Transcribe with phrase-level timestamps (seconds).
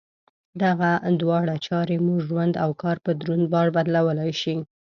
[0.63, 4.55] دغه دواړه چارې مو ژوند او کار په دروند بار بدلولای شي.